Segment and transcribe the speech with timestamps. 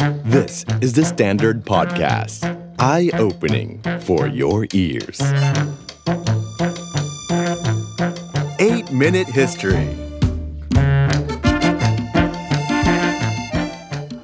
[0.00, 2.40] This is the Standard Podcast.
[2.78, 5.20] Eye opening for your ears.
[8.58, 9.86] 8 Minute History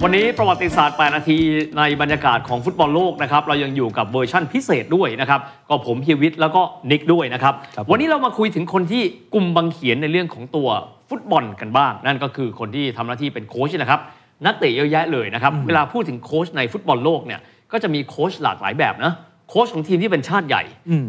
[0.03, 1.39] วันนี้ประวัติศาสตร์ 8 นาที
[1.79, 9.03] ในบรรยากาศของฟุตบอลโลกนะครับ เรายังอยู่กับเวอร์ชั่นพิเศษด้วยนะครับ ก็ผมเฮียวิทย์แล้วก็นิกด้วยนะครับ ครับผม วันนี้เรามาคุยถึงคนที่
[9.35, 10.69] กลุ่มบังเขียนในเรื่องของตัว
[11.11, 14.01] ฟุตบอลกันบ้าง นั่นก็คือคนที่ทำหน้าที่เป็นโค้ชนะครับ
[14.45, 17.41] นักเตะเยอะแยะเลยนะครับ เวลาพูดถึงโค้ชในฟุตบอลโลกเนี่ย
[17.73, 19.13] ก็จะมีโค้ชหลากหลายแบบนะ
[19.51, 20.63] โค้ชของทีมที่เป็นชาติใหญ่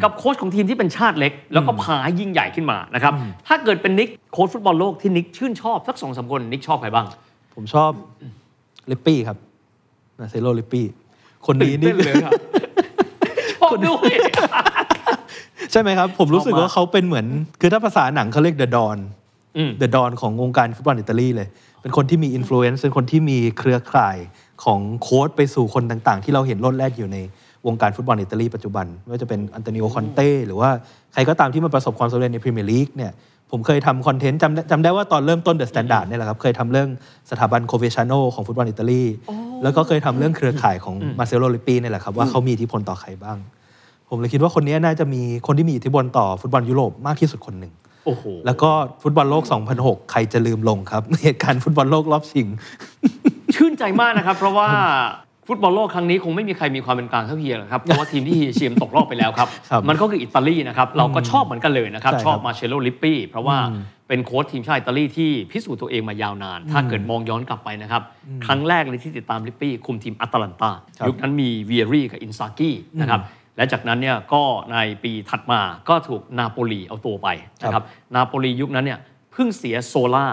[0.03, 3.13] กับโค้ชของทีมที่เป็นชาติเล็ก แล้วก็พาให้ยิ่งใหญ่ขึ้นมานะครับ
[3.47, 7.05] ถ้าเกิดเป็นนิกโค้ชฟุตบอลโลกที่นิกชื่นชอบสักสองสามคนนิกชอบใครบ้าง
[7.55, 7.91] ผมชอบ
[8.91, 9.37] ลิปปี้ครับ
[10.19, 10.85] มาเซโลลิปปี้
[11.45, 12.33] คนนี้นี่ตื่นเต้เลยครับ
[13.61, 14.11] ชอบด้วย
[15.71, 17.25] ใช่ไหมครับ ผมรู้สึกชอบมากว่าเขาเป็นเหมือน
[17.61, 19.26] คือถ้าภาษาหนังเขาเรียก The Don อืม
[19.77, 21.47] The Don ของวงการฟุตบอลอิตาลีเลย
[21.81, 24.17] เป็นคนที่มีอิ f ฟลูเอนซ์เป็นคนที่มีเครือข่าย
[24.63, 27.17] ของโค้ชไปสู่คนต่างๆ ที่เราเห็นโลดแล่นอยู่ใน
[27.67, 30.69] วงการฟุตบอลอิตาลีปัจจุบัน ไม่ว่าจะเป็นอันโตนิโอคอนเต้หรือว่า
[31.13, 33.11] ใครก็ตามที่มาประสบความสำเร็จในพรีเมียร์ลีกเนี่ย
[33.51, 36.89] ผมเคยทำคอนเทนต์จำได้จำได้ว่าตอนเริ่มต้นเดอะสแตนดาร์ดเนี่ยแหละครับเคยทำเรื่อง
[37.31, 39.03] สถาบันโคแวร์ชาโนของฟุตบอลอิตาลี
[39.63, 43.37] แล้วก็เคยทำเรื่องเครือข่ายของมาเซโลลิปปีเนี่ยแหละครับว่าเขามีอิทธิพลต่อใครบ้าง
[44.09, 47.86] ผมเลยคิดว่าคนนี้น่าจะมีคนที่มีอิทธิพลต่อฟุตบอลยุโรปมากที่สุดคนหนึ่งโอ้โห
[48.45, 48.69] แล้วก็
[49.01, 49.43] ฟุตบอลโลก
[49.77, 52.47] 2006 ใครจะลืมลงครับ เหตุการณ์ฟุตบอลโลกรอบชิง
[53.55, 54.69] ชื่นใจมากนะครับ เพราะว่า
[55.47, 63.57] ฟุตบอลโลกครั้งนี้คงไม่มีใครมีความเป็นกลางเท่าเฮียหรอกครับ เพราะว่าทีมที่เฮียเชียร์ตกรอบไปแล้วครับครับ มันก็คืออิตาลีนะครับ เราก็ชอบเหมือนกันเลยนะครับใช่ครับ ชอบมาเชโลลิปปี้ เพราะว่า
[64.07, 68.01] เป็นโค้ชทีมชาติอิตาลีที่พิสูจน์ตัวเองมายาวนาน ถ้าเกิดมองย้อนกลับไปนะครับ
[68.45, 73.21] ครั้งแรกเลยที่ติดตามลิปปี้คุมทีมอตาลันตาครับยุคนั้นมีเวียรี่กับอินซากินะครับ
[73.57, 77.27] และจากนั้นเนี่ยก็ในปีถัดมาก็ถูกนาโปลีเอาตัวไป
[77.61, 77.83] นะครับ
[78.15, 78.99] นาโปลียุคนั้นเนี่ย
[79.31, 80.27] เพิ่งเสียโซล่า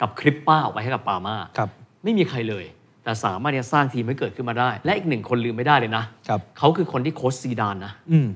[0.00, 1.68] กับคริปป้าออกไปให้กับปาม่าครับ
[2.04, 2.64] ไม่มีใครเลย
[3.04, 8.28] แต่สามารถที่จะสร้างทีมให้เกิดขึ้นมาได้ และอีกหนึ่งคนลืมไม่ได้เลยนะครับเขาคือคนที่โค้ชซีดานนะอืม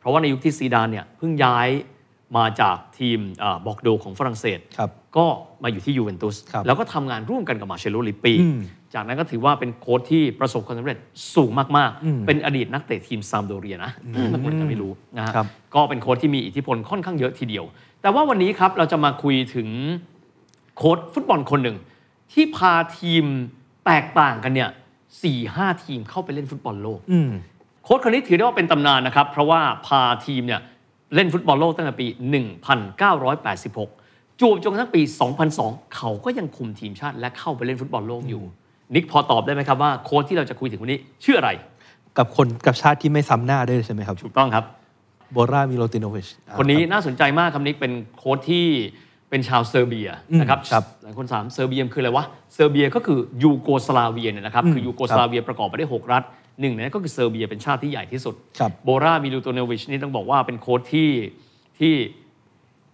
[0.00, 1.68] เพราะว่าในยุคที่ซีดานเนี่ยเพิ่งย้าย
[2.36, 3.18] มาจากทีม
[3.66, 5.26] บอร์กโดของฝรั่งเศสครับก็
[5.62, 8.58] มาอยู่ที่ยูเวนตุสครับแล้วก็ทำงานร่วมกันกับมาเชโลลิปปีอืม
[8.94, 10.98] จากนั้นก็ถือว่าเป็นโค้ชที่ประสบความสำเร็จ
[11.34, 13.90] สูงมากอืมๆเป็นอดีตนักเตะทีมซามโดเรียนะ
[14.32, 17.64] บางคนจะไม่รู้นะฮะครับก็เป็นโค้ชที่มีอิทธิพลค่อนข้างเยอะทีเดียว
[18.02, 19.68] แต่ว่าวันนี้ครับเราจะมาคุยถึง
[20.76, 21.76] โค้ชฟุตบอลคนหนึ่ง
[22.32, 23.24] ที่พาทีม
[23.86, 24.70] แตกต่างกันเนี่ย
[25.22, 27.30] สี่ห้าทีมเข้าไปเล่นฟุตบอลโลกอืม
[27.84, 30.60] โค้ชคนนี้ถือได้ว่าเป็นตำนานนะครับ เพราะว่าพาทีมเนี่ย
[31.14, 32.06] เล่นฟุตบอลโลกตั้งแต่ปี
[32.82, 35.02] 1986จูบจนกระทั่งปี
[35.48, 38.44] 2002 เขาก็ยังคุมทีมชาติและเข้าไปเล่นฟุตบอลโลกอยู่
[38.94, 41.50] นิกพอตอบได้ไหมครับว่าโค้ชที่เราจะคุยถึงวันนี้ชื่ออะไร
[42.18, 44.64] กับคนกับชาติที่ไม่ซ้ำหน้าด้วยใช่ไหมครับถูกต้องครับ
[45.32, 46.28] โบรามิลูติโนวิช
[46.58, 48.66] คนนี้น่าสนใจมากครับนิกเป็นโค้ชที่
[49.30, 50.08] เป็นชาวเซอร์เบีย
[50.40, 52.24] นะครับครับหลายคนถามเซอร์เบียคืออะไรวะ
[52.54, 56.22] เซอร์เบียก็คือยูโกสลาเวียเนี่ยนะครับคือยูโกสลาเวียประกอบไปด้วยหกรัฐ
[56.60, 61.10] หนึ่งในนั้นก็คือเซอร์เบียเป็นชาติที่ใหญ่ที่สุดครับโบรามิลูติโนวิชนี่ต้องบอกว่าเป็นโค้ชที่
[61.78, 61.94] ที่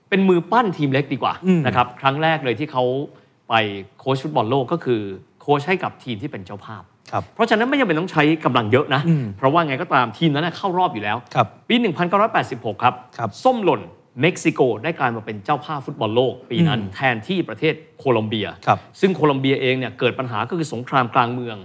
[0.09, 2.84] เป็นมือปั้นทีมเล็กดีกว่าอืมนะครับครั้งแรกเลยที่เขา
[3.49, 3.55] ไป
[3.99, 5.00] โค้ชฟุตบอลโลกก็คือ
[5.41, 11.75] โค้ชให้กับทีมที่เป็นเจ้าภาพครับเพราะฉะนั้นไม่จำเป็นต้องใช้กำลังเยอะนะอืมเพราะว่าไงก็ตามทีมนั้นนะเข้ารอบอยู่แล้วครับปี
[12.31, 13.81] 1986 ครับครับส้มหล่น
[14.21, 21.56] เม็กซิโกได้กลายมาเป็นเจ้าภาพฟุตบอลโลก ปีนั้นแทนที่ประเทศโคลอมเบียครับซึ่งโคลอมเบียเองเนี่ยเกิดปัญหาก็คือสงครามกลางเมือง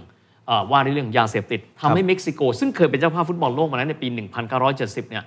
[0.46, 4.08] เออว่าในเรื่องยาเสพติดทำให้เม็กซิโก ซึ่งเคยเป็นเจ้าภาพฟุตบอลโลกมาแล้วในปี
[4.54, 5.24] 1970 เนี่ย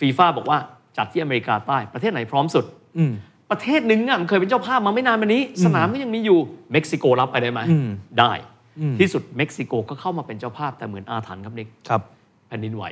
[0.00, 0.58] ฟีฟ่าบอกว่า
[0.96, 2.64] จัดที่อเมริกาใต้ประเทศไหนพร้อมสุด
[2.98, 3.12] อืม
[3.50, 6.38] ประเทศหนึ่งอะมันเคยเป็นเจ้าภาพมาไม่นานมานี้ สนามก็ยังมีอยู่
[6.72, 7.88] เม็กซิโกรับไปได้ไหมอืม
[8.18, 8.32] ได้
[8.80, 12.02] อืมที่สุดเม็กซิโกก็เข้ามาเป็นเจ้าภาพแต่เหมือนอาถรรพ์ครับนิกครับ
[12.48, 12.84] แผ่นดินไหว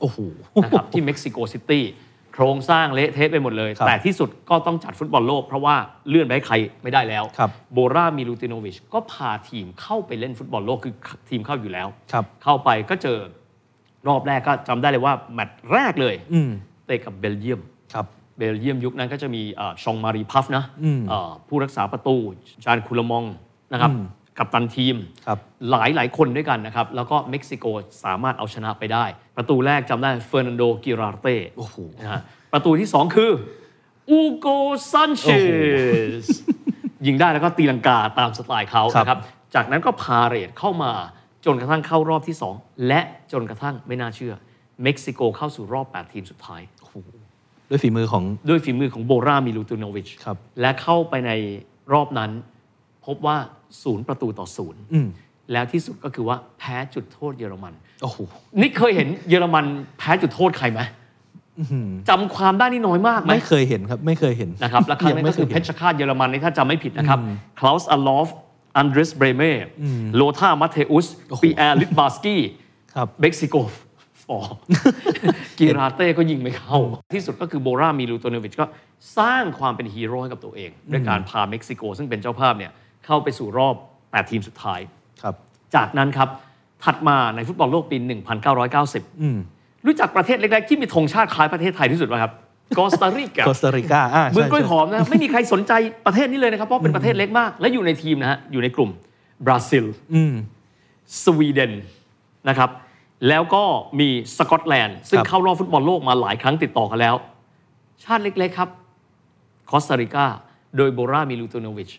[0.00, 0.18] โอ้โห
[0.62, 1.84] นะครับที่เม็กซิโกซิตี้
[2.34, 5.76] โครงสร้างเละเทะไปหมดเลยครับแต่ที่สุดก็ต้องจัดฟุตบอลโลกเพราะว่า
[6.08, 10.94] เลื่อนไปให้ใครไม่ได้แล้วครับโบรามิลูติโนวิชก็พาทีมเข้าไปเล่นฟุตบอลโลกคือ
[11.28, 13.18] ทีมเข้าอยู่แล้วครับเข้าไปก็เจอ
[14.08, 16.50] รอบแรกก็จำได้เลยว่าแมตช์แรกเลยอืม
[16.86, 17.60] เตะกับเบลเยียม
[17.94, 18.02] ครั
[18.42, 22.16] บเบลเยียมยุคนั้นก็จะมีเอ่อชองมารีพัฟนะอืมเอ่อผู้รักษาประตู
[22.64, 23.24] จานคูลามอง
[23.72, 24.06] นะครับอืม
[24.38, 25.38] กัปตันทีมครับ
[25.70, 27.64] หลายหลายคนด้วยกันนะครับ แล้วก็เม็กซิโก
[28.04, 29.04] สามารถเอาชนะไปได้
[29.36, 32.22] ประตูแรกจำได้เฟอร์นันโดกีราเต้โอ้โหนะฮะ
[32.52, 33.30] ประตูที่2คือ
[34.10, 34.46] อูโก
[34.92, 35.54] ซานเชซโอ้โห
[36.26, 36.28] ส
[37.06, 39.18] ยิงได้แล้วก็ตีลังกาตามสไตล์เขาครับนะครับ
[39.54, 40.92] จากนั้นก็พาเรดเข้ามา
[41.44, 43.00] จนกระทั่งเข้ารอบที่ 2 และ
[43.32, 44.34] จนกระทั่งไม่น่าเชื่อ
[44.82, 46.62] เม็กซิโกเข้าสู่รอบ 8 ทีมสุดท้าย
[47.72, 51.30] ด้วยฝีมือของด้วยฝีมือของโบรามิลูตูโนวิชครับและเข้าไปใน
[51.92, 52.30] รอบนั้น
[53.06, 53.36] พบว่า
[53.82, 55.08] ศูนย์ประตูต่อศูนย์อืม
[55.52, 58.18] แล้วที่สุดก็คือว่าแพ้จุดโทษเยอรมันโอ้โห
[58.60, 59.64] นี่เคยเห็นเยอรมัน
[59.98, 60.80] แพ้จุดโทษใครไหม
[62.08, 68.28] จำความได้นี่น้อยมากไหมไม่เคยเห็นครับ ไม่เคยเห็นนะครับและครั้งนั้นยัก็คือไม่เพยชรฆาตเยอรมันนี่ถ้าจำไม่ผิดนะครับอืมคลาสอัลลอฟ
[68.76, 69.52] อันเดรสเบรเม่
[70.16, 71.06] โลธามัตเทอุส
[71.42, 72.42] ปีแอร์ลิตบาสกี้
[72.94, 73.72] ครับเบ็กซิโกฟ
[74.36, 74.50] อร์
[75.58, 76.78] กีราเต้ก็ยิงไม่เข้า
[77.14, 78.66] ที่สุดก็คือโบรามีลูโตเนวิชก็
[79.18, 82.72] สร้างความเป็นฮีโร่ให้กับตัวเอง ด้วยการพาเม็กซิโก ซึ่งเป็นเจ้าภาพเนี่ย
[83.06, 84.80] เข้าไปสู่รอบ 8 ทีมสุดท้าย
[85.22, 85.34] ครับ
[85.74, 86.28] จากนั้นครับ
[86.84, 87.96] ถัดมาในฟุตบอลโลกปี
[88.72, 92.32] 1990 รู้จักประเทศเล็กๆ ที่มีธงชาติคล้ายประเทศไทยที่สุดไหมครับ
[92.78, 95.72] กอสตาริกาโคสตาริกาอ่าเมืองใช่กล้วยหใช่อมนะไม่มีใครสนใจ
[96.06, 98.90] ประเทศนี้เลยนะครับ เพราะเป็นประเทศเล็กมาก และอยู่ในทีมนะฮะอยู่ในกลุ่ม
[99.46, 99.84] บราซิล
[100.14, 100.34] อืม
[101.24, 101.72] สวีเดน
[102.48, 102.70] นะครับ
[103.28, 103.64] แล้วก็
[104.00, 107.14] มีสกอตแลนด์ ซึ่งครับเข้ารอบฟุตบอลโลกมาหลายครั้งติดต่อกันแล้ว
[108.04, 108.70] ชาติเล็กๆครับ
[109.70, 110.24] คอสตาริกา
[110.76, 111.90] โดยโบรามิลูติโนวิช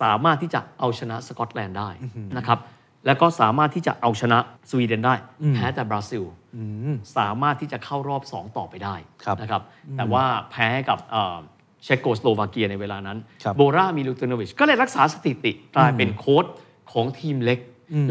[0.00, 1.90] สามารถที่จะเอาชนะสกอตแลนด์ได้
[2.36, 2.58] นะครับ
[3.06, 4.38] แล้วก็สามารถที่จะเอาชนะ
[4.70, 5.14] สวีเดนได้
[5.54, 6.24] แพ้แต่บราซิล
[7.16, 9.62] สามารถที่จะเข้ารอบ 2 ต่อไปได้ครับนะครับ
[9.96, 11.38] แต่ว่าแพ้กับเอ่อ
[11.84, 16.44] เชโกสโลวาเกียในเวลานั้นครับโบรามิลูติโนวิชก็เลยรักษาสถิติกลายเป็นโค้ช
[16.92, 17.58] ของทีมเล็ก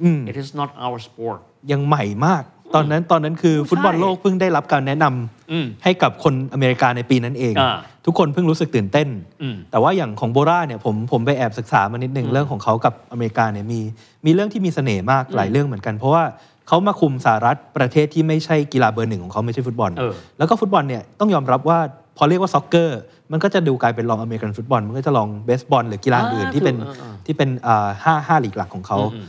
[0.01, 1.39] อืม it is not our sport
[1.71, 2.43] ยังใหม่มาก
[2.75, 9.07] ตอนนั้นตอนนั้นคือฟุตบอลโลกเพิ่งได้รับการแนะนำอืมให้กับคนอเมริกาในปีนั้นเองอ่าทุกคนเพิ่งรู้สึกตื่นเต้น
[9.41, 13.79] อืมแต่ว่าอย่างของโบราเนี่ยผมผมไปแอบศึกษามานิดนึงเรื่องของเขากับอเมริกาเนี่ยมี
[14.25, 16.23] มีเรื่องที่มีเสน่ห์มากหลายเรื่องเหมือนกันเพราะว่า
[16.67, 21.79] เขามาคุมสหรัฐประเทศที่ไม่ใช่กีฬาเบอร์หนึ่งของเขาไม่ใช่ฟุตบอลเออแล้วก็ฟุตบอลเนี่ยต้องยอมรับว่า
[22.21, 22.99] พอเรียกว่า soccer
[23.31, 29.25] มันก็จะดูกลายเป็นรองอเมริกันฟุตบอลมันก็จะรองเบสบอลหรือกีฬาอื่นที่เป็นเออเออที่เป็นอ่าห้าห้าลีกหลักของเขาอืม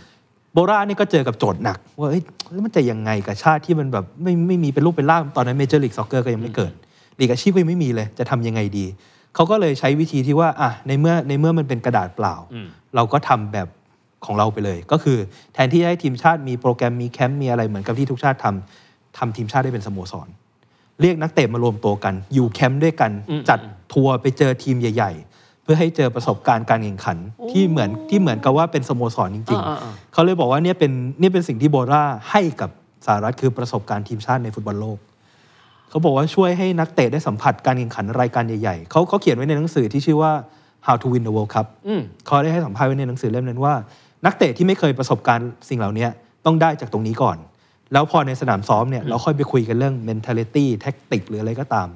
[0.54, 2.22] โบรานี่ก็เจอกับโจทย์หนัก ว่าเอ้ย
[2.52, 6.72] แล้วมันจะยังไงกับชาติที่มันแบบไม่ไม่มีเป็นรูปเป็นร่างตอนนั้น Major League Soccer ก็ยังไม่เกิด
[7.18, 8.86] ลีกอาชีพก็ยังไม่มีเลย จะทำยังไงดี
[9.34, 13.68] เขาก็เลยใช้วิธีที่ว่าอะในเมื่อในเมื่อมันเป็นกระดาษเปล่าอืมเราก็ทำแบบ
[14.26, 15.18] ของเราไปเลย ก็คือ
[15.54, 20.28] แทนที่จะให้ทีมชาติมีโปรแกรมมีแคมป์มีอะไรเหมือนกับที่ทุกชาติทำทำทีมชาติได้เป็นสโมสร
[21.00, 23.58] เรียกนักเตะมารวมตัวกัน อยู่แคมป์ด้วยกันอืมจัด
[23.92, 27.16] ทัวร์ไปเจอทีมใหญ่ ๆ เพื่อให้เจอประสบการณ์การแข่งขัน
[27.50, 32.70] ที่เหมือนที่เหมือนกับว่าเป็นสโมสรจริงอ่าอ่าๆเขาเลยบอกว่าเนี่ยเป็นเนี่ยเป็นสิ่งที่โบราให้กับ
[33.06, 34.98] สหรัฐคือประสบการณ์ทีมชาติในฟุตบอลโลก
[35.90, 40.32] เขาบอกว่าช่วยให้นักเตะได้สัมผัสการแข่งขันรายการใหญ่ๆเขาเขาเขียนไว้ในหนังสือที่ชื่อว่า
[40.86, 43.74] How to Win the World Cup อืมเขาได้ให้สัมภาษณ์ไว้ในหนังสือเล่มนั้นว่า
[44.26, 46.06] นักเตะที่ไม่เคยประสบการณ์สิ่งเหล่านี้
[46.46, 47.36] ต้องได้จากตรงนี้ก่อน
[47.92, 51.88] แล้วพอในสนามซ้อมเนี่ยเราค่อยไปคุยกันเรื่อง mentality tactic หรืออะไรก็ตาม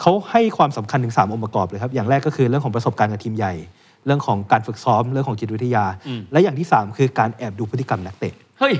[0.00, 3.52] เขาให้ความสำคัญถึง 3 องค์ประกอบเลยครับ อย่างแรกก็คือเรื่องของประสบการณ์กับทีมใหญ่
[4.06, 8.74] เรื่องของการฝึกซ้อม เรื่องของจิตวิทยาอืมและอย่างที่ 3 คือการแอบดูพฤติกรรมนักเตะ เฮ้ย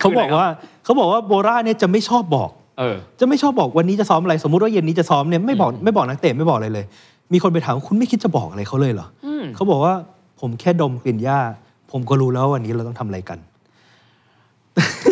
[0.00, 0.50] เขาบอกว่า
[0.84, 6.84] เขาบอกว่าโบราเนี่ยจะไม่ชอบบอกเออจะไม่ชอบบอกวันนี้จะซ้อมอะไร สมมุติว่าเย็นนี้จะซ้อมเนี่ยไม่บอกไม่บอกนักเตะไม่บอกอะไรเลย
[7.32, 9.94] มีคนไปถามว่าคุณไม่คิดจะบอกอะไรเขาเลยเหรออมเขาบอกว่า
[10.40, 11.38] ผมแค่ดมกลิ่นหญ้า
[11.90, 13.38] ผมก็รู้แล้วว่าวันนี้เราต้องทำอะไรกัน
[15.02, 15.11] ฟุ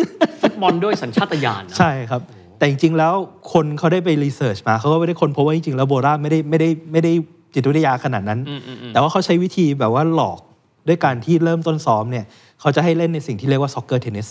[0.61, 2.21] บอลด้วยสัญชาตญาณนะ ใช่ครับ
[2.57, 3.13] แต่จริงๆแล้ว
[3.53, 7.11] คนเขาได้ไป research มาเขาก็ไม่ได้ค้นพบว่าจริงๆแล้วโบราไม่ได้ไม่ได้ไม่ได้
[7.53, 10.39] จิตวิทยาขนาดนั้น อืมอืมอืม แต่ว่าเขาใช้วิธีแบบว่าหลอก
[10.87, 12.25] ด้วยการที่เริ่มต้นซ้อมเนี่ย
[12.59, 14.27] เขาจะให้เล่นในสิ่งที่เรียกว่า soccer tennis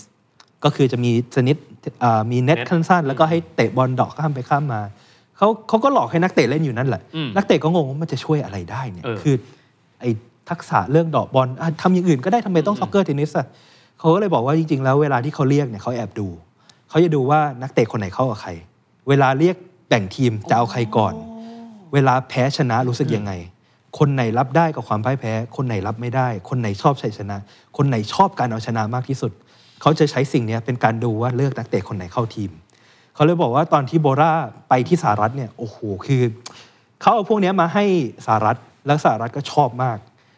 [0.63, 1.55] ก็คือจะมีชนิด
[2.03, 4.81] อ่ามีเน็ตเน็ตสั้นๆแล้วก็ให้เตะบอลเดาะข้ามไปข้ามมา
[5.37, 9.35] เขาเขาก็หลอกให้นักเตะเล่นอยู่นั่นแหละ อืมนักเตะก็งงว่ามันจะช่วยอะไรได้เนี่ยเออ คือ
[9.99, 10.09] ไอ้
[10.49, 13.47] ทักษะเรื่องเดาะบอลอะทำอย่างอื่นก็ได้ทำไมต้อง soccer tennis อะ
[14.01, 16.27] เขาก็เลยบอกว่าจริงๆ แล้วเวลาที่เขาเรียกเนี่ยเขาแอบดู
[16.89, 18.51] เขาจะดูว่านักเตะคนไหนเข้ากับใคร
[19.09, 19.55] เวลาเรียก
[19.89, 21.13] แบ่งทีมจะเอาใครก่อน
[21.93, 23.31] เวลาแพ้ชนะรู้สึกยังไง
[23.99, 27.37] คนไหนรับได้กับความพ่ายแพ้ คนไหนรับไม่ได้ คนไหนชอบชัยชนะ
[27.77, 29.31] คนไหนชอบการเอาชนะมากที่สุด
[29.81, 32.51] เขาจะใช้สิ่งนี้เป็นการดูว่าเลือกนักเตะคนไหนเข้าทีม
[33.15, 34.31] เขาเลยบอกว่าตอนที่โบรา
[34.69, 36.21] ไปที่สหรัฐเนี่ยโอ้โหคือ
[37.01, 37.85] เขาเอาพวกนี้มาให้
[38.25, 39.97] สหรัฐแล้วสหรัฐก็ชอบมาก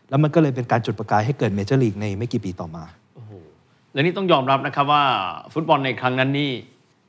[0.10, 2.84] แล้วมันก็เลยเป็นการจุดประกายให้เกิด Major League ในไม่กี่ปีต่อมา
[3.94, 5.04] และนี่ต้องยอมรับนะครับว่า
[5.54, 6.52] ฟุตบอลในครั้งนั้นนี่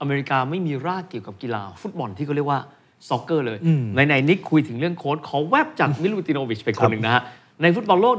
[0.00, 2.60] อเมริกาไม่มีรากเกี่ยวกับกีฬา ฟุตบอลที่เขาเรียกว่า
[3.08, 7.22] soccer เลยอืมในในนิกคุยถึงเรื่องโค้ชขอแวบจากมิลูติโนวิชไปคนหนึ่งนะฮะ
[7.62, 8.16] ในฟุตบอลโลก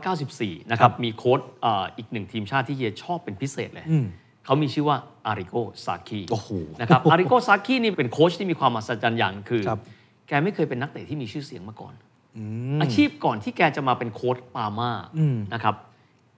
[0.00, 4.06] 1994 นะครับ มีโค้ชเอ่ออีกหนึ่งทีมชาติที่เฮียชอบเป็นพิเศษเลยอืม
[4.44, 5.54] เขามีชื่อว่าอาริโก
[5.84, 6.48] ซาคคีโอ้โห
[6.80, 9.80] นะครับอาริโกซาคคีนี่เป็นโค้ชที่มีความมหัศจรรย์อย่างคือครับ
[10.28, 11.94] แกไม่เคยเป็นนักเตะที่มีชื่อเสียงมาก่อน
[12.36, 12.42] อื
[12.76, 15.74] มอาชีพก่อนที่แกจะมาเป็นโค้ชปาม่าอืมนะครับ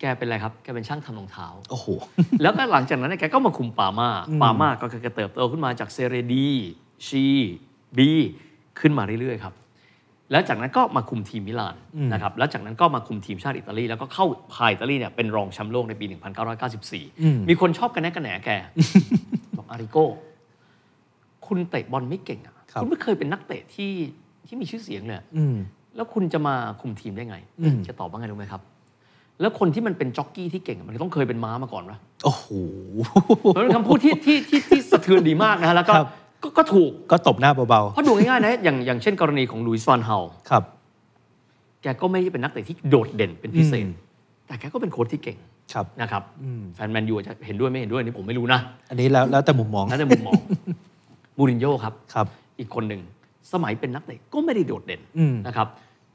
[0.03, 1.87] แกเป็นอะไรครับแกเป็นช่างทำรองเท้า โอ้โห
[2.43, 6.51] แล้วก็หลังจากนั้นเนยแกก็มาคุมปาม่าอืมปาม่าก็คือเติบโตขึ้นมาจากเซเรดี
[7.07, 7.25] ชี
[7.97, 8.11] บี
[8.81, 9.55] ขึ้นมาเรื่อยๆครับ
[10.31, 11.77] แล้วจากนั้นก็มาคุมทีมมิลาน
[12.13, 16.07] นะครับ แล้วจากนั้นก็มาคุมทีมชาติอิตาลี แล้วก็เข้าพาอิตาลีเนี่ยเป็นรองแชมป์โลกในปี
[16.77, 18.51] 1994 มีคนชอบกันแน่กันแหนแก
[19.59, 20.07] บอกอาริโก้
[21.47, 23.93] คุณเตะบอลไม่เก่งอะ ครับ คุณไม่เคยเป็นนักเตะที่
[24.47, 25.57] ที่มีชื่อเสียงเลยอะอืม
[25.97, 28.63] แล้วคุณจะมาคุมทีมได้ไง อืม จะตอบว่าไงรู้ไหมครับ
[29.43, 32.47] แล้วคนที่มันเป็นจ็อกกี้ที่เก่งอะมันต้องเคยเป็นม้ามาก่อนวะโอ้โห
[33.57, 36.09] มันเป็นคำพูดที่ที่ที่ที่สะเทือนดีมากนะฮะแล้วก็ครับ
[36.43, 40.63] ก็ก็ถูกก็ตบหน้าเบาเพราะดูง่ายๆนะอย่างอย่างเช่นกรณีของลุยส์ฟานเฮาๆครับ
[41.83, 43.93] แกก็ไม่ได้เป็นนักเตะที่โดดเด่นเป็นพิเศษอืม
[44.47, 45.39] แต่แกก็เป็นโค้ชที่เก่ง
[45.75, 50.41] ครับนะครับอืมแฟนแมนยูอาจจะเห็นด้วยไม่เห็นด้วยอันนี่ผมไม่รู้นะ อันนี้แล้วแล้วแต่มุมมองนั่นในมุมมอง
[51.37, 52.27] มูรินโญ่ครับครับ
[52.59, 53.01] อีกคนหนึ่ง
[53.53, 55.67] สมัยเป็นนักเตะก็ไม่ได้โดดเด่นอืมนะครับ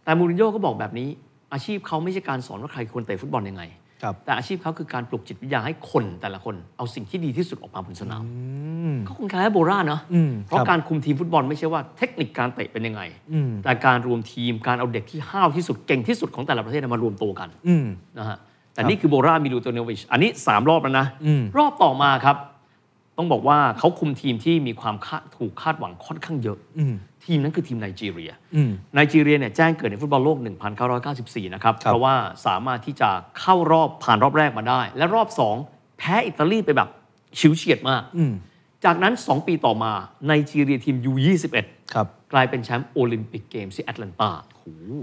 [0.04, 1.08] แต่มูรินโญ่ก็บอกแบบนี้
[1.54, 3.64] อาชีพเขาไม่ใช่การสอนว่าใครควรเตะฟุตบอลยังไง
[4.04, 13.02] ครับแต่อาชีพเขาคือการปลุกจิตวิทยาให้คนแต่ละคนเอาสิ่งที่ดีที่สุดออกมาบนสนามอืมก็คงคล้ายๆโบราณเนาะอืมเพราะครับการคุมทีมฟุตบอลไม่ใช่ว่าเทคนิคการเตะเป็นยังไง
[13.32, 17.86] อืมแต่การรวมทีมการเอาเด็กที่ห้าวที่สุดเก่งที่สุดของแต่ละประเทศมารวมตัวกันอืม
[18.18, 18.38] นะฮะ
[18.74, 22.38] แต่นี่คือโบรามิลูติโนวิชอันนี้ 3 รอบแล้วนะอืมรอบต่อมาครับ
[23.18, 26.96] ต้องบอกว่าเขาคุมทีมที่มีความคาดถูกคาดหวังค่อนข้างเยอะอืม
[27.26, 30.38] ทีมนั้นคือทีมไนจีเรียอืมไนจีเรียเนี่ยแจ้งเกิดในฟุตบอลโลก
[30.96, 33.10] 1994 นะครับครับ เพราะว่าสามารถที่จะ
[33.40, 35.28] เข้ารอบผ่านรอบแรกมาได้ และรอบ
[35.64, 36.90] 2 แพ้อิตาลีไปแบบ
[37.40, 38.34] ฉิวเฉียดมากอืม
[38.86, 39.92] จากนั้น 2 ปีต่อมา
[40.26, 41.56] ไนจีเรียทีม U21
[41.94, 44.32] ครับกลายเป็นแชมป์โอลิมปิกเกมส์ที่แอตแลนตา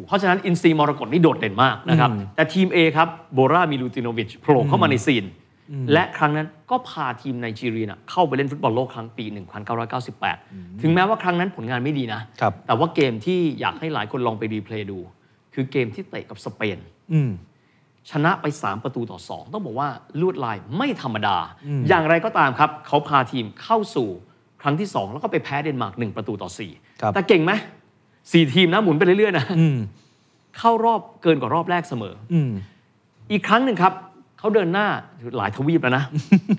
[0.07, 5.25] เพราะฉะนั้นอินทรีมรกตนี่โดดเด่นมากนะครับอืมแต่ทีม A ครับโบรามิลูติโนวิชโผล่เข้ามาใน scene
[5.93, 9.25] และครั้งนั้นก็พาทีมไนจีเรียน่ะเข้าไปเล่นฟุตบอลโลกครั้งปี
[10.03, 14.99] 1998 ถึงแม้ว่าครั้งนั้นผลงานไม่ดีนะครับแต่ว่าเกมที่อยากให้หลายคนลองไป replay ดู
[15.55, 16.79] คือเกมที่เตะกับสเปน
[17.13, 17.31] อืม
[18.11, 19.89] ชนะไป 3 ประตูต่อ 2 ต้องบอกว่า
[20.21, 21.37] ลวดลายไม่ธรรมดา
[21.89, 24.09] อย่างไรก็ตามครับ เขาพาทีมเข้าสู่
[24.63, 26.51] ครั้งที่ 2 แล้วก็ไปแพ้เดนมาร์ก1ประตูต่อ
[27.01, 27.53] ครับ4แต่เก่งไหม
[28.33, 29.79] สี่ทีมนะหมุนไปเรื่อยๆนะอืม
[30.59, 32.51] เข้ารอบเกินกว่ารอบแรกเสมออืม
[33.33, 33.93] อีกครั้งหนึ่งครับ
[34.45, 34.89] เขาเดินหน้า
[35.37, 36.05] หลายทวีปแล้วนะ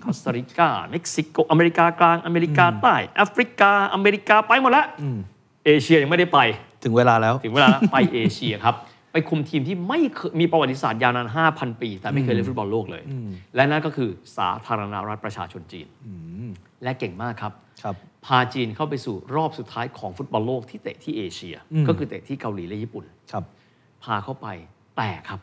[0.03, 5.17] คอสตาริกา เม็กซิโก อเมริกากลาง อเมริกาใต้ แอฟริกา อเมริกาไปหมดแล้วอืม
[5.65, 6.39] เอเชียยังไม่ได้ไป
[6.83, 8.75] ถึงเวลาแล้ว ถึงเวลาแล้วไปเอเชียครับ
[9.11, 13.03] ไปคุมทีมที่ไม่เคยมีประวัติศาสตร์ยาวนาน 5,000 ปี แต่ไม่เคยเล่นฟุตบอลโลกเลย
[13.55, 15.87] และนั่นก็คือสาธารณรัฐประชาชนจีน
[16.83, 23.43] และเก่งมากครับครับพาจีนเข้าไปสู่รอบสุดท้ายของฟุตบอลโลกที่เตะที่เอเชียอืมก็คือเตะที่เกาหลีและญี่ปุ่นครับ
[24.03, 24.47] พาเข้าไป
[24.97, 25.39] แต่ครับ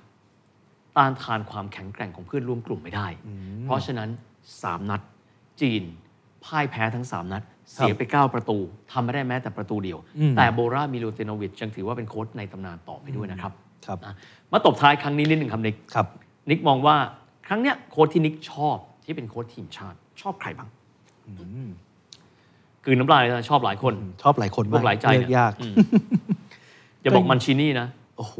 [0.96, 3.06] ต้านทานความแข็งแกร่งของเพื่อนร่วมกลุ่มไม่ได้
[3.64, 4.08] เพราะฉะนั้น
[4.48, 5.00] 3 นัด
[5.60, 5.82] จีน
[6.44, 8.58] พ่ายแพ้ทั้ง 3 นัด เสียไป 9 ประตู
[8.92, 13.52] ทำไม่ได้แม้แต่ประตูเดียวอืมแต่โบรามิลูเตโนวิชยังถือว่าเป็นโค้ชในตำนานต่อไปด้วยนะครับ
[13.86, 14.14] ครับนะ
[14.52, 16.06] มาตบท้ายครั้งนี้นิดหนึ่งครับนิกครับ
[16.50, 16.96] นิกมองว่า
[17.48, 20.68] ครั้งเนี้ยโค้ชที่นิกชอบที่เป็นโค้ชทีมชาติ ชอบใครบ้าง
[22.84, 25.74] กลืนน้ำลายเลยนะชอบหลายคน ชอบหลายคนพวมากหลายใจเลือกยากอืม
[27.02, 28.34] อย่าบอกมันชินี่นะ โอ้โห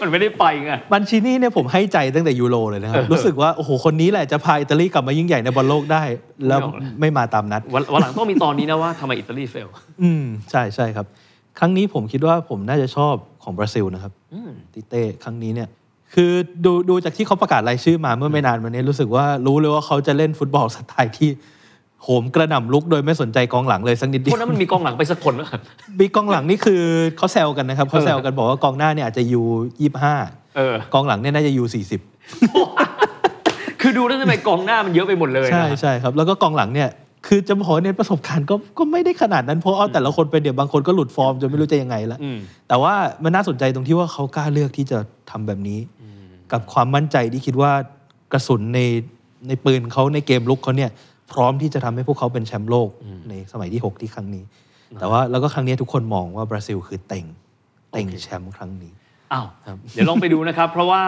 [0.00, 6.02] มันไม่ได้ไปไง มันชินี่เนี่ยผมให้ใจตั้งแต่ยูโรเลยนะครับ รู้สึกว่า โอ้โห คนนี้แหละจะพาอิตาลีกลับมายิ่งใหญ่ในบอลโลกได้
[6.48, 9.68] แล้วไม่เอาเลยไม่มาตามนัดวันวันหลังต้องมีตอนนี้นะว่าทำไมอิตาลี fail
[10.02, 11.06] อืม ใช่ใช่ครับ
[11.58, 15.68] ครั้งนี้ผมคิดว่าผมน่าจะชอบของบราซิลนะครับอืมติเต้ครั้งนี้เนี่ย
[16.14, 16.32] คือ
[16.64, 21.30] ดูดูจากที่เขาประกาศรายชื่อมาเมื่อไม่นานมานี้รู้สึกว่ารู้เลยว่าเขาจะเล่นฟุตบอลสไตล์ที่
[22.02, 25.60] โหมกระหน่ำลุกโดยไม่สนใจกองหลังเลยสักนิดเดีพยวกนั้นมันมีกองหลังไปสักคนไหมครับ
[25.98, 26.82] บีกองหลังนี่คือ
[27.16, 29.42] เขาแซวกันนะครับเขาแซวกันบอกว่ากองหน้าเนี่ยอาจจะยู
[29.80, 30.14] ยี่ห้า
[30.56, 32.00] เออกองหลังเนี่ยน่าจะยูสี่สิบ
[33.80, 36.88] คือดูแล้วทำไมกองหน้ามันเยอะไปหมดเลยนะใช่ใช่ครับแล้วก็กองหลังเนี่ย
[37.26, 42.38] คือจะบอกว่าเน้นประสบการณ์ก็ก็ไม่ได้ขนาดนั้นเพราะเอาแต่ละคนเป็นเดี๋ยวบางคนก็หลุดฟอร์มจนไม่รู้จะยังไงแล้วอืม
[42.68, 44.98] แต่ว่ามันน่าสนใจตรงที่ว่าเขากล้าเลือกที่จะ
[45.30, 45.78] ทำแบบนี้
[46.52, 47.72] กับความมั่นใจที่คิดว่า
[48.32, 48.80] กระสุนใน
[49.48, 50.90] ในปืนเขาในเกมลุกเขาเนี่ย
[51.32, 52.88] พร้อมที่จะทำให้พวกเขาเป็นแชมป์โลก
[53.28, 54.44] ในสมัยที่ 6 ที่ครั้งนี้
[55.00, 57.24] แต่ว่าแล้วก็ครั้งนี้ทุกคนมองว่าบราซิลคือเต็ง
[57.92, 58.92] เต็งโอเคแชมป์ครั้งนี้
[59.32, 59.46] อ้าว
[59.92, 61.02] เดี๋ยวลองไปดูนะครับ เพราะว่า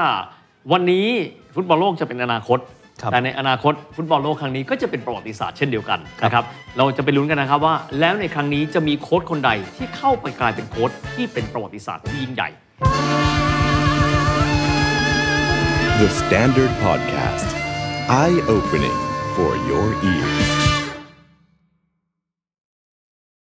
[0.72, 1.06] วันนี้
[1.54, 2.58] ฟุตบอลโลกจะเป็นอนาคต
[3.02, 6.44] ครับแต่ในอนาคตฟุตบอลโลกครั้งนี้ก็จะเป็นประวัติศาสตร์เช่นเดียวกันครับนะครับ
[6.76, 12.48] เราจะไปลุ้นกันนะครับว่า แล้วในครั้งนี้จะมีโค้ชคนใดที่เข้าไปกลายเป็นโค้ชที่เป็นประวัติศาสตร์ที่ยิ่งใหญ่
[16.00, 17.48] The Standard Podcast.
[18.22, 19.07] Eye opening
[19.38, 20.47] for your ears.